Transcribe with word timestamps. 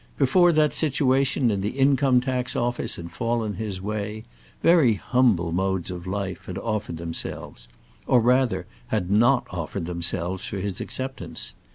Before 0.17 0.51
that 0.53 0.73
situation 0.73 1.51
in 1.51 1.61
the 1.61 1.77
Income 1.77 2.21
tax 2.21 2.55
Office 2.55 2.95
had 2.95 3.11
fallen 3.11 3.51
in 3.51 3.57
his 3.59 3.79
way, 3.83 4.23
very 4.63 4.95
humble 4.95 5.51
modes 5.51 5.91
of 5.91 6.07
life 6.07 6.47
had 6.47 6.57
offered 6.57 6.97
themselves, 6.97 7.67
or, 8.07 8.19
rather, 8.19 8.65
had 8.87 9.11
not 9.11 9.45
offered 9.51 9.85
themselves 9.85 10.43
for 10.43 10.57
his 10.57 10.81
acceptance. 10.81 11.53